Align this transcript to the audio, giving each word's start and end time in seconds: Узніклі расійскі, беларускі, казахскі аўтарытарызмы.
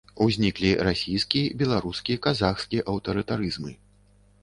Узніклі 0.23 0.71
расійскі, 0.87 1.43
беларускі, 1.61 2.19
казахскі 2.27 2.83
аўтарытарызмы. 2.97 3.79